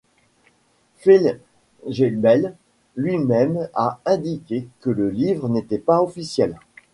[0.97, 2.55] Fellgiebel
[2.95, 6.55] lui-même a indiqué que le livre n'était pas officiel.